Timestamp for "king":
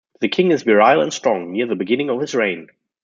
0.29-0.49